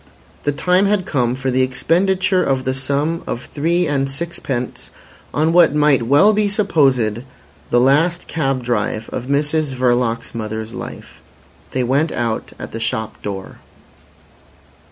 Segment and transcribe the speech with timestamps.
[0.45, 4.89] The time had come for the expenditure of the sum of three and sixpence
[5.31, 7.21] on what might well be supposed
[7.69, 11.21] the last cab drive of Mrs Verloc's mother's life.
[11.69, 13.59] They went out at the shop door.